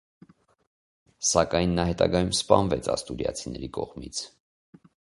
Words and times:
Սակայն 1.33 1.77
նա 1.81 1.85
հետագայում 1.91 2.35
սպանվեց 2.41 2.91
աստուրիացիների 2.99 3.73
կողմից։ 3.79 4.27